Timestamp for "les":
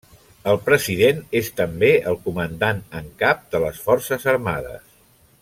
3.67-3.83